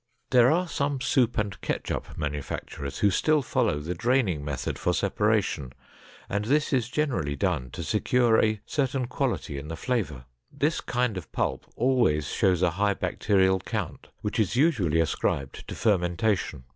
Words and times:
There 0.31 0.49
are 0.49 0.67
some 0.67 0.99
soup 0.99 1.37
and 1.37 1.61
ketchup 1.61 2.17
manufacturers 2.17 2.97
who 2.97 3.11
still 3.11 3.43
follow 3.43 3.77
the 3.77 3.93
draining 3.93 4.43
method 4.43 4.79
for 4.79 4.95
separation 4.95 5.73
and 6.27 6.45
this 6.45 6.73
is 6.73 6.89
generally 6.89 7.35
done 7.35 7.69
to 7.69 7.83
secure 7.83 8.43
a 8.43 8.61
certain 8.65 9.05
quality 9.05 9.59
in 9.59 9.67
the 9.67 9.75
flavor. 9.77 10.25
This 10.51 10.81
kind 10.81 11.17
of 11.17 11.31
pulp 11.31 11.71
always 11.75 12.29
shows 12.31 12.63
a 12.63 12.71
high 12.81 12.95
bacterial 12.95 13.59
count, 13.59 14.07
which 14.21 14.39
is 14.39 14.55
usually 14.55 14.99
ascribed 14.99 15.67
to 15.67 15.75
fermentation. 15.75 16.63